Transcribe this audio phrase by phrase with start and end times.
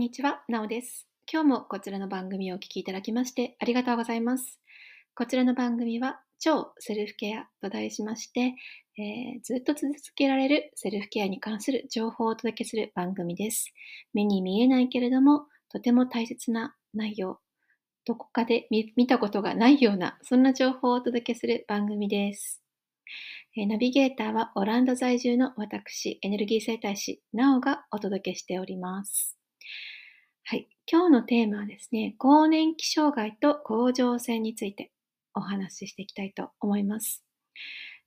[0.00, 1.06] こんにちは、なおです。
[1.30, 4.58] 今日もこちらの番組をお聴きいただきましてありがとうございます。
[5.14, 8.54] こちらの番組は超セルフケアと題しまして、
[8.96, 13.74] えー、ずっと続けられるセルフケアに関する情報をお届けする番組です。
[14.14, 17.38] 目に見えないけれども、とても大切な内容、
[18.06, 22.62] どこかで見たことがないような、そんな情報をお届けする番組です。
[23.54, 29.39] えナビゲーターはオランダ在住の私、エネルギー生態師、なおがお届けしております。
[30.50, 30.68] はい。
[30.90, 34.90] 今日のテーマはですね、更年期障害と甲状腺について
[35.32, 37.24] お話ししていきたいと思います。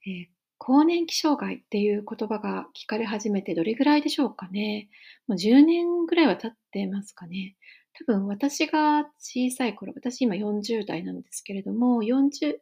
[0.06, 0.26] えー、
[0.58, 4.90] 更年期障害っていう言葉が聞かれ始めてどれぐらいでしょうかね。
[5.26, 7.56] もう10年ぐらいは経ってますかね。
[7.94, 12.58] 多分私が小さい頃、私今40代なんですけれども、40、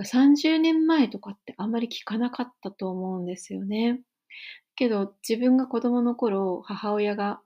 [0.00, 4.00] 30年前とかってあんまり聞かなかったと思うんですよね。
[4.74, 7.40] けど自分が子供の頃、母親が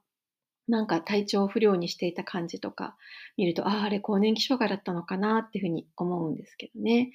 [0.69, 2.97] なんか体調不良にしていた感じとか
[3.37, 7.13] 見ると、ああ、あれ更年期障害だったのかなっていうふうに思うんですけどね。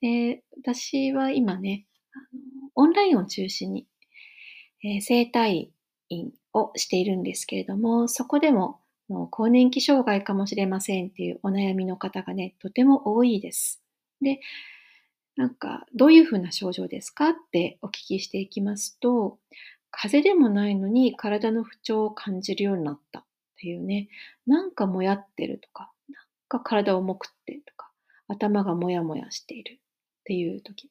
[0.00, 1.86] で、私は今ね、
[2.74, 3.86] オンラインを中心に、
[4.82, 5.72] えー、生体
[6.08, 13.82] 院をしているんですけれども、そこでももう更年期障害かもしれませんっていうお悩みの方がね、とても多いです。
[14.20, 14.40] で、
[15.36, 19.38] なんか、どういうふうな症状ですかってお聞きしていきますと、
[19.98, 23.24] 風邪でもないのに体の不調を感じるようになったっ
[23.58, 24.08] ていうね、
[24.46, 27.90] なんかもやってるとか、なんか体重くってとか、
[28.28, 29.78] 頭がもやもやしているっ
[30.24, 30.90] ていう時。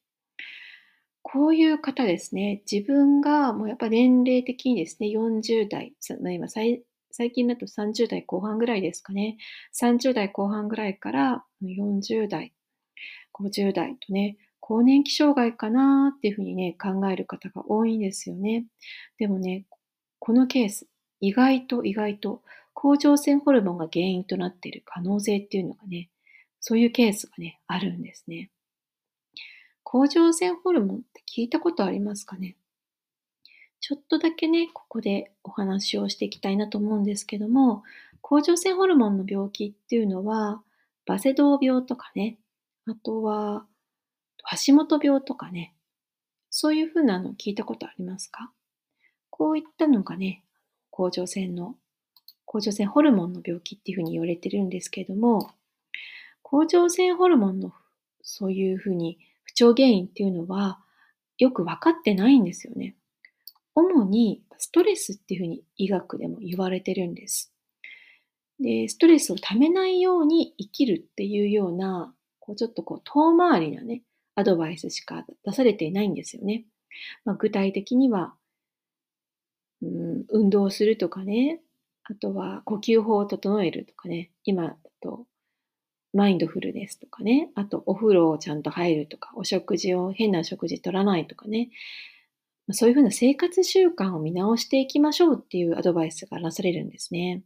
[1.22, 5.94] こういう方ですね、自分がもうやっぱ年齢的にですね、40代、
[6.34, 9.38] 今最最近だと30代後半ぐらいですかね。
[9.80, 12.52] 30代後半ぐらいから40代、
[13.32, 14.36] 50代とね、
[14.68, 18.64] 更年期障害かなっていうふうにね、考える方が多いんですよね。
[19.16, 19.64] でもね、
[20.18, 20.88] このケース、
[21.20, 22.42] 意外と意外と
[22.74, 26.10] 甲状腺ホルモンが原因となっている可能性っていうのがね、
[26.58, 28.50] そういうケースがね、あるんですね。
[29.84, 32.56] 甲状腺ホルモンって聞いたことありますかね？
[33.78, 37.84] ちょっとだけね、ここでお話をしていきたいなと思うんですけども、
[38.20, 40.60] 甲状腺ホルモンの病気っていうのは、
[41.06, 42.36] バセドウ病とかね、
[42.86, 43.64] あとは
[44.66, 45.74] 橋本病とかね、
[46.50, 48.50] そういうふうなの聞いたことありますか？
[49.30, 50.44] こういったのがね、
[50.90, 51.74] 甲状腺の、
[52.44, 55.50] 甲状腺ホルモンの病気っていうふうに言われてるんですけども、
[56.42, 57.72] 甲状腺ホルモンの
[58.22, 60.78] そういうふうに不調原因っていうのは
[61.38, 62.94] よく分かってないんですよね。
[63.74, 67.52] 主にストレスっていうふうに医学でも言われてるんです。
[68.58, 74.02] で、ストレスをためないように生きるっていうような、こうちょっとこう遠回りなね、
[74.36, 76.64] アドバイスしか出されていないんですよね。
[77.24, 78.34] まあ、具体的には、
[79.82, 81.60] うん、運動するとかね、
[82.04, 85.26] あとは呼吸法を整えるとかね、今だと
[86.12, 91.70] マインドフルネスとかね、あとお風呂をちゃんと入るとか、お食事を変な食事取らないとかね、
[92.72, 97.42] そういうふうな生活習慣を見直していきましょうっていうアドバイスがなされるんですね。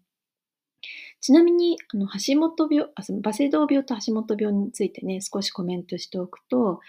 [1.21, 6.81] ちなみに、あの、橋本病、あそのバセドウ病と橋本病についてね、少しコメントしておくと、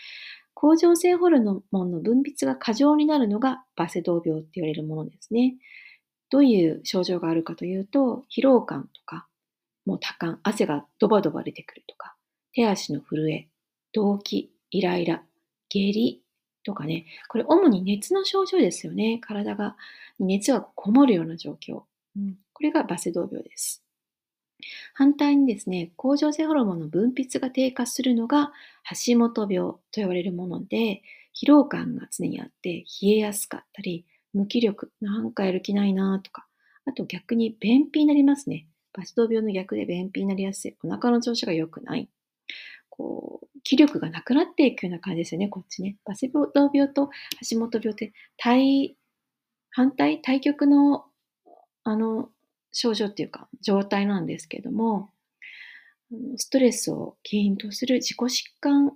[0.54, 5.56] 甲状腺ホルモンの分泌が過剰になるのがバセドウ病って言われるものですね。
[6.30, 9.28] どういう症状があるかというと、疲労感とか、
[9.86, 12.16] もう多感、汗がドバドバ出てくるとか、
[12.54, 13.48] 手足の震え、
[13.94, 15.24] 動悸、イライラ、
[15.68, 16.22] 下痢
[16.64, 19.20] とかね、これ主に熱の症状ですよね。
[19.22, 19.76] 体が、
[20.20, 21.84] 熱がこもるような状況。
[22.16, 23.84] うん、これがバセドウ病です。
[24.94, 28.52] 反対にですね、甲状腺ホルモンの分泌が低下するのが
[29.06, 31.02] 橋本病と言われるもので、
[31.34, 36.48] 疲労感が常にあって冷えやすかったり、無気力、なんかやる気ないなとか、
[36.86, 38.68] あと逆に便秘になりますね。
[38.94, 40.76] バスト病の逆で便秘になりやすい。
[40.84, 42.10] お腹の調子が良くない。
[42.90, 45.98] こう、気力がなくなっていくような感じですよね、こっちね。
[46.06, 47.10] バセドウ病と
[47.50, 48.98] 橋本病って対、
[49.70, 51.06] 反対、対極の、
[51.84, 52.30] あの、
[52.72, 55.12] 症状っていうか状態なんですけども、
[56.38, 58.92] ストレスを原因とする自己疾患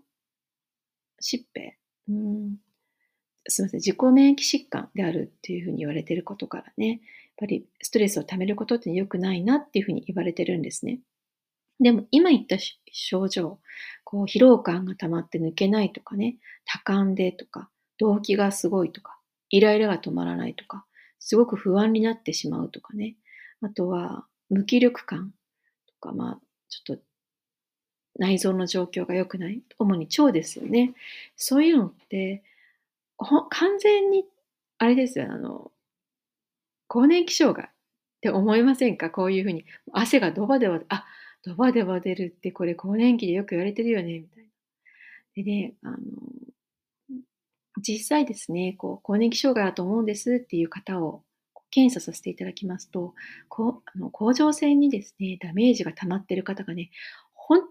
[1.21, 1.77] 疾病、
[2.09, 2.57] うん、
[3.47, 6.99] すみません、自己免疫疾患であるっていうふうに言われていることからね、やっ
[7.37, 10.99] ぱりストレスを溜めることって良くないなっていうふうに言われてるんですね。
[11.79, 12.57] でも今言った
[12.91, 13.59] 症状、
[14.03, 19.19] こう疲労感が溜まって抜けないとかね、多感でとか、動悸がすごいとか、
[19.49, 20.85] イライラが止まらないとか、
[21.19, 23.15] すごく不安になってしまうとかね、
[23.61, 25.33] あとは無気力感
[25.87, 27.03] とか、まあ、ちょっと
[28.17, 29.61] 内臓の状況が良くない。
[29.77, 30.93] 主に腸ですよね。
[31.35, 32.43] そういうのって、
[33.49, 34.25] 完全に、
[34.77, 35.71] あれですよ、あの、
[36.87, 37.69] 更年期障害っ
[38.21, 39.09] て思いませんか？
[39.09, 39.65] こういうふうに。
[39.91, 41.05] 汗がドバドバ、あ、
[41.43, 44.49] ドバドバ出るってこれ更年期でよく言われてるよね、みたいな。
[45.35, 45.97] でね、あの、
[47.81, 51.23] 実際ですね、こう、更年期障害だと思うんですっていう方を
[51.75, 53.13] 検査させていただきますと、
[53.49, 56.89] こうあの甲状腺にですね、ダメージが溜まっている方がね、
[57.33, 57.63] 本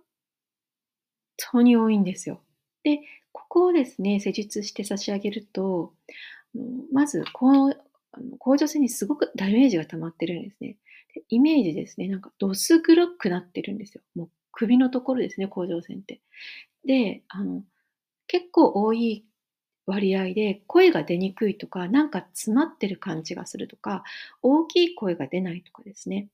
[1.39, 2.43] 当に多いんですよ。
[2.83, 3.01] で、
[3.33, 5.95] ここをですね、施術して差し上げると、
[6.93, 7.81] まずこう
[8.39, 10.77] 甲状腺にすごくダメージが溜まってるんですね。
[11.31, 14.03] イメージですね、なんかどす黒くなってるんですよ。
[14.15, 16.21] もう首のところですね、甲状腺って。
[16.85, 17.63] で、あの
[18.27, 19.25] 結構多い
[19.87, 24.05] 割合で声が出にくいとか、なんか詰まってる感じがするとか、
[24.43, 26.29] 大きい声が出ないとかですね。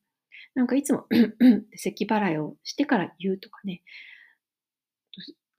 [0.55, 1.07] なんかいつも
[1.77, 3.83] 咳払いをしてから言うとかね。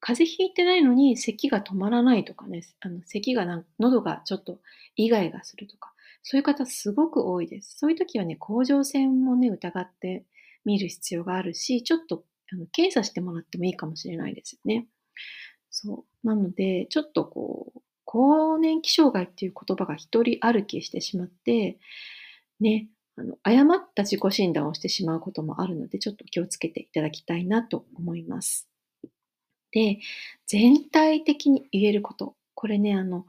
[0.04, 4.60] 風邪ひいてないのに咳が止まらないとかね、あの咳がなん喉がちょっと
[4.96, 7.78] イガイガするとか、そういう方すごく多いです。
[7.78, 10.26] そういう時はね、甲状腺もね、疑って
[10.66, 14.88] みる必要があるし、ちょっとあの検査してもらってもいいかもしれないですよね。
[15.70, 16.28] そう。
[16.28, 17.81] なので、ちょっとこう、
[18.12, 21.78] 更年期障害っていう言葉が一人歩きしてしまって、
[22.60, 28.68] ね、あの誤った自己診断をしてしまうこともあるので、ちょっと気をつけていただきたいなと思います。
[29.72, 30.00] で、
[30.46, 32.36] 全体的に言えること。
[32.54, 33.26] これね、あの、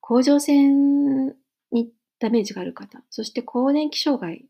[0.00, 1.28] 甲状腺
[1.72, 4.44] にダメージがある方、そして更年期障害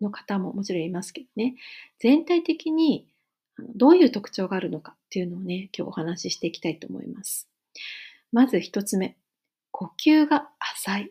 [0.00, 1.56] の方ももちろんいますけどね、
[1.98, 3.08] 全体的に
[3.74, 7.48] どういう特徴があるのかっていうのをね、今日お話ししていきたいと思います。
[8.30, 9.16] まず一つ目、
[9.76, 11.10] 呼吸が浅い。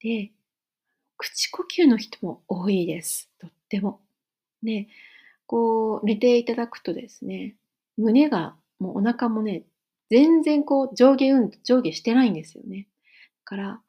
[0.00, 0.32] で、
[1.18, 3.28] 口呼吸の人も多いです。
[3.38, 4.00] とっても。
[4.62, 4.88] で、
[5.46, 7.56] こう寝ていただくとですね、
[7.98, 9.64] 胸がもうお腹もね、
[10.08, 12.88] 全然こう上下運動、上下してないんですよね。
[13.44, 13.80] だから、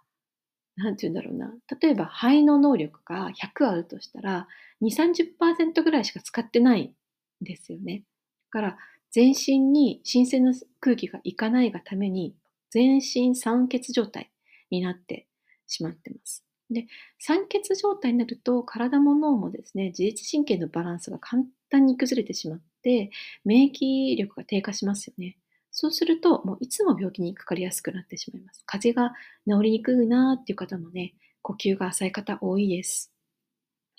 [0.75, 1.53] なんて言うんだろうな。
[1.79, 4.49] 例えば肺の能力が100あるとしたら、
[4.81, 6.93] 2、30%ぐらいしか使ってない
[7.41, 8.03] んですよね。
[8.51, 8.77] だから、
[9.09, 10.51] 全身に新鮮な
[10.81, 12.35] 空気がいかないがために、
[12.73, 14.31] 全身酸欠状態
[14.71, 15.27] になって
[15.67, 16.43] しまってます。
[16.71, 16.87] で、
[17.19, 23.11] 酸欠状態になると体も脳もですね、自律神経のバランスが簡単に崩れてしまって、
[23.45, 25.37] 免疫力が低下しますよね。
[25.69, 28.63] そうすると、もういつも病気にかかりやすくなってしまいます。
[28.65, 29.15] 風邪が
[29.47, 33.11] 治りにくいなっていう方もね、呼吸が浅い方多いです。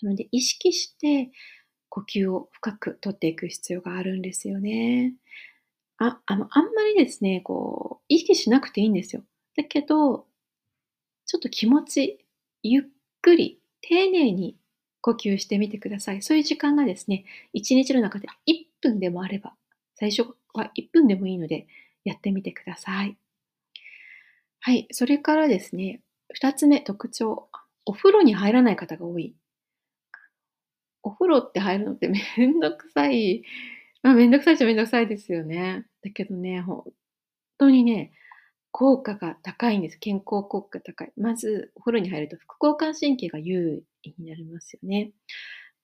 [0.02, 1.30] なので、意識して
[1.88, 5.14] 呼吸を深くとっていく必要があるんですよね。
[5.99, 9.23] あ、あの、あんまりですね、こう、意識しなくていいんですよ。
[9.56, 10.26] だけど、
[11.26, 12.25] ちょっと気持ち、
[12.62, 12.85] ゆっ
[13.23, 14.56] くり、丁寧に
[15.00, 16.23] 呼吸してみてください。
[16.23, 19.55] そういう時間がですね、一日の中で1分でもあれば、
[19.94, 21.67] 最初は1分でもいいので、
[22.05, 23.17] やってみてください。
[24.61, 24.88] はい。
[24.93, 26.00] それからですね、
[26.35, 27.49] 2つ目、特徴。
[27.87, 29.35] お風呂に入らない方が多い。
[31.02, 33.43] お風呂って入るのってめんどくさい。
[34.04, 35.86] まあ、めんどくさいっちゃめんどくさいですよね。
[36.02, 36.84] だけどね、本
[37.56, 38.12] 当にね、
[38.70, 39.98] 効果が高いんです。
[39.98, 41.12] 健康効果高い。
[41.16, 45.12] まず、お風呂に入ると副交感神経が優位になりますよね。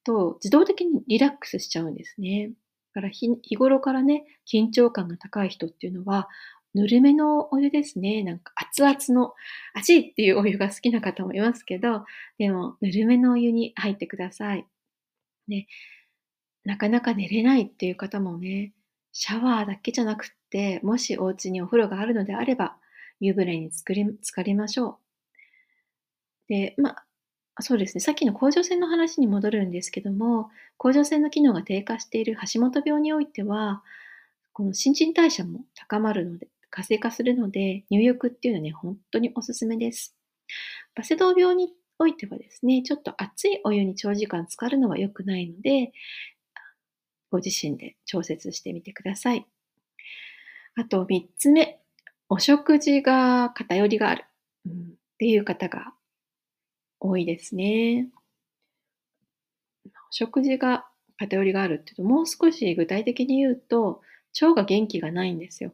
[0.05, 2.53] と、自動的にリラックスしちゃうんですね。
[2.95, 6.29] だから日頃からね、緊張感が高い人っていうのは、
[6.75, 8.23] ぬるめのお湯ですね。
[8.23, 9.33] なんか熱々の、
[9.73, 12.05] 熱いっていうお湯が好きな方もいますけど、
[12.37, 14.67] でも、ぬるめのお湯に入ってください。
[15.49, 15.67] で、
[16.65, 18.73] なかなか寝れないっていう方もね、
[19.13, 22.77] シャワーだけじゃなくって、もしお家にお風呂があるのであれば、
[23.21, 24.97] 湯船につり浸かりましょう。
[26.49, 33.83] で、まあ、そうですね、さっきの甲状腺の話に戻るんですけども、甲状腺の機能が低下している橋本病においては、
[34.53, 40.17] この新陳代謝も高まるので、活性化するので、入浴っていうのはね、本当におすすめです。
[40.95, 45.93] バセドウ病においてはですね、ちょっと熱いお湯に長時間浸かるのは良くないので、
[47.31, 49.47] ご自身で調節してみてください。
[50.77, 51.81] あと3つ目、
[52.29, 54.25] お食事が偏りがある、
[54.67, 54.77] うん、っ
[55.19, 55.93] ていう方が
[56.99, 58.09] 多いですね。
[59.87, 60.87] お食事が
[61.19, 64.01] 偏りがあるっていうと、もう少し具体的に言うと、
[64.41, 65.73] 腸が元気がないんですよ。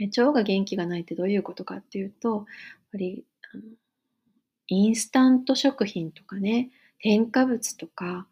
[0.00, 2.44] 腸が元気がないってどういうことかっていうと、やっ
[2.92, 3.62] ぱりあの
[4.68, 8.26] インスタント食品とかね、添加物とか、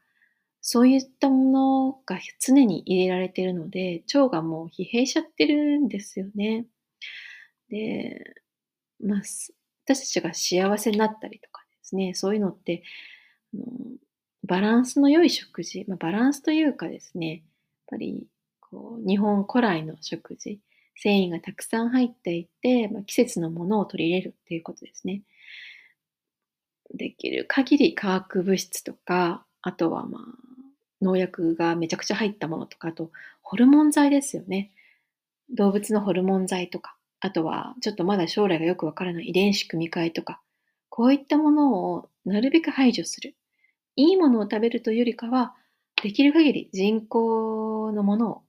[0.62, 6.66] そういったものが常に入れられているので、腸がもう疲弊しちゃってるんですよね。
[7.70, 8.34] で、
[9.02, 9.52] まあ、私
[9.86, 12.82] たちが幸せになったりとかですね、そういうのって、
[13.54, 13.64] あの
[14.44, 17.40] バランスの良い食事、まあ、バランスというかですね、やっ
[17.88, 18.26] ぱり
[18.60, 20.60] こう日本古来の食事、
[20.96, 25.22] 繊維がたくさん入っていて、まあ、季節のものを取り入れるっていうことですね。
[26.94, 30.49] できる限り化学物質とか、あとはまあ、
[31.00, 33.10] 農薬がめちゃくちゃ入ったものとか、あと、
[33.42, 34.72] ホルモン剤ですよね。
[35.50, 40.40] 動物のホルモン剤とか、あとは、ちょっとまだ将来がよくわからない遺伝子組み換えとか、
[40.88, 43.36] こういったものをなるべく排除する。
[43.96, 45.54] いいものを食べるというよりかは、
[46.02, 48.42] できる限り人工のものを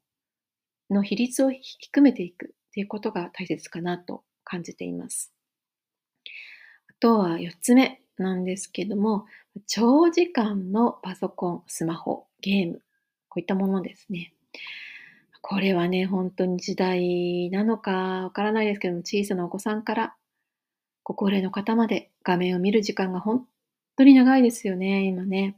[0.91, 5.34] の比率を低めていくということが大切かなと感じています。
[6.89, 9.25] あとは4つ目なんですけども、
[9.67, 12.81] 長時間のパソコン、スマホ、ゲーム、
[13.29, 14.33] こういったものですね。
[15.41, 17.91] これはね、本当に時代なのか
[18.24, 20.15] わからないですけども、小さなお子さんから
[21.03, 23.48] ご高齢の方まで画面を見る時間が本
[23.98, 25.57] 当に長いですよね、今ね。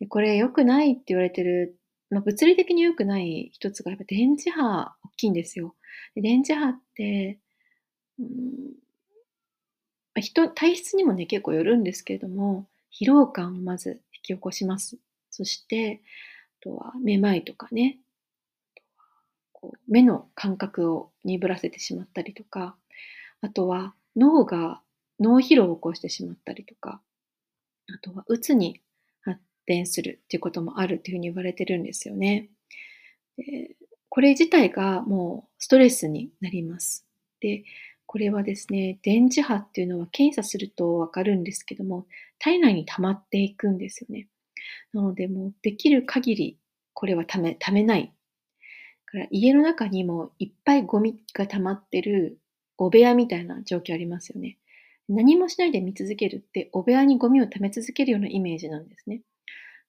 [0.00, 1.78] でこれ良くないって言われてる、
[2.10, 5.74] まあ、物理的に良くない一つがやっぱ電磁波大きいんですよ。
[6.14, 7.38] で電磁波って、
[8.18, 8.30] うん、
[10.20, 14.98] 人、体質にもね、結構よるんですけれども、疲労感をまず引き起こします。
[15.30, 16.02] そして、
[16.60, 17.98] あとはめまいとかね、
[19.52, 22.76] こう目の感覚を鈍らせてしまったりとか、
[23.40, 24.82] あとは脳が
[25.18, 27.00] 脳疲労を起こしてしまったりとか、
[27.94, 28.80] あとはうつに
[29.22, 32.48] 発展するっていうこともあるっていうふうに言われてるんですよね。
[33.36, 33.76] で
[34.08, 37.06] これ自体がもうストレスになります。
[37.40, 37.64] で、
[38.06, 42.06] これはですね、電磁波っていうのは検査するとわかるんですけども、
[42.40, 44.26] 体内に溜まっていくんですよね。
[44.92, 46.58] なので、もうできる限り
[46.94, 48.12] これはため、ためない。
[49.06, 52.38] から家の中にもいっぱいゴミが溜まってる
[52.78, 54.58] お部屋みたいな状況ありますよね。
[55.08, 59.22] 何もしないで見続けるって、お部屋にゴミを溜め続けるようなイメージなんですね。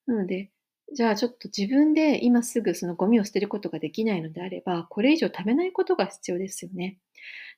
[0.08, 0.50] なので、
[0.94, 6.98] じゃあちょっと自分で今すぐそのゴミを捨てることができないのであれば、これ以上食べないことが必要ですよね。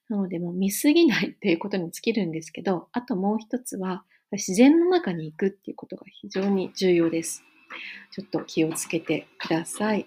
[0.09, 4.03] なので、もう見すぎないっていうことに尽きるんですけど、あともう一つは、
[4.33, 7.43] 自然の中に行くっていうことが非常に重要です。
[8.11, 10.05] ちょっと気をつけてください。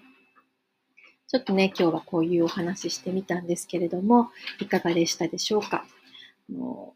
[1.27, 4.31] ちょっとね、今日はこういうお話してみたんですけれども、
[4.61, 5.85] いかがでしたでしょうか？
[6.49, 6.93] あの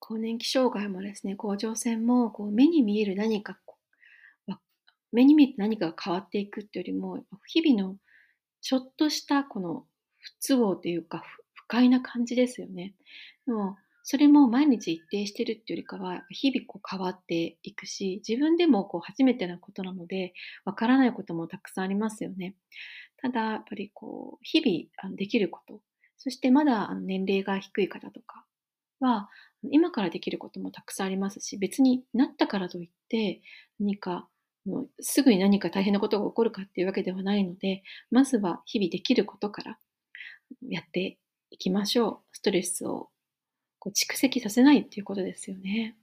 [0.00, 3.58] 更年期障害もですね、甲状腺もこう目に見える何か、
[5.12, 7.96] 目に見えて何かが変わっていくっていうよりも、日々の
[8.60, 9.86] ちょっとしたこの
[10.18, 11.22] 不都合というか
[11.66, 12.94] 快な感じですよね。
[13.46, 20.34] でもそれも毎日一定してるっていうよりかは、日々こう変わっていくし、自分でもこう初めてなことなので、
[20.66, 22.54] わからないこともたくさんありますよね。
[23.22, 25.80] ただ、やっぱりこう、日々できること、
[26.18, 28.44] そしてまだ年齢が低い方とか
[29.00, 29.30] は、
[29.70, 33.40] 今からできることもたくさんありますし、別になったからといって
[33.80, 34.28] 何か
[35.00, 39.78] すぐに何か大変なことが起こるかっていうわけではないので、まずは日々できることから
[40.68, 41.18] やって
[41.54, 42.18] いきましょう。
[42.32, 43.10] ストレスを
[43.78, 45.94] こう蓄積させないっていうことですよね。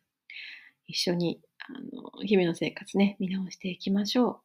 [0.87, 4.39] 一緒にあの日々の生活ね、見直していきましょう。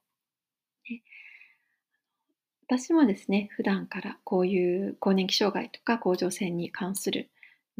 [2.69, 7.31] 私もですね、普段からこういう更年期障害とか甲状腺に関する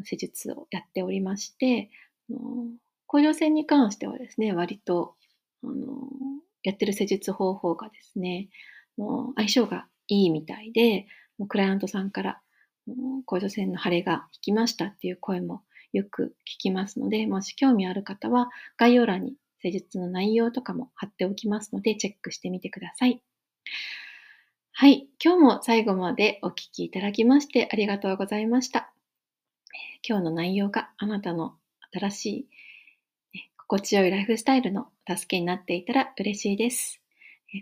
[0.05, 1.91] 施術をやっておりまして、
[3.09, 5.17] 甲状腺に関してはですね、割と
[5.65, 5.75] あの
[6.63, 8.49] やってる施術方法がですね、
[8.97, 11.09] もう相性がいいみたいで、
[11.49, 12.41] クライアントさんから
[13.25, 15.63] 甲状腺の腫れが引きましたっていう声も
[15.93, 23.23] よく聞きますので、もし興味ある方は概要欄に施術の内容とかも貼っておきますので、チェックしてみてください。
[24.73, 25.09] はい。
[25.25, 28.93] 今日も最後までお聴きいただきましてありがとうございました。
[30.07, 31.55] 今日の内容があなたの
[31.93, 37.01] 新しい、ね、心地よいライフスタイルの助けになっていたら嬉しいです。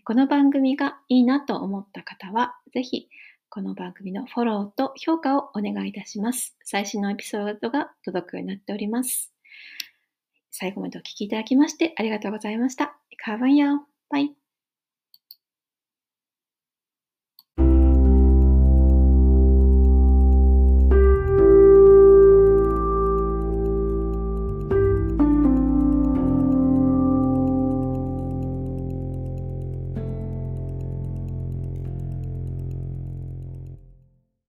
[0.04, 3.08] この番組がいいなと思った方は、ぜひ
[3.54, 6.56] この番組のフォローと評価をお願いいたします。
[6.64, 9.32] 最新のエピソードが届くようになっております。
[10.50, 12.96] 最後までお聴きいただきましてありがとうございました。
[13.16, 13.78] カーバンヤー。
[14.10, 14.43] バイ。